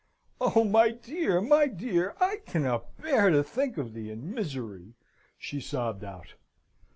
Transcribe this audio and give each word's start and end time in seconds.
"Oh, 0.41 0.63
my 0.63 0.89
dear! 0.89 1.41
my 1.41 1.67
dear! 1.67 2.15
I 2.19 2.37
cannot 2.37 2.97
bear 2.97 3.29
to 3.29 3.43
think 3.43 3.77
of 3.77 3.93
thee 3.93 4.09
in 4.09 4.33
misery," 4.33 4.95
she 5.37 5.61
sobbed 5.61 6.03
out. 6.03 6.33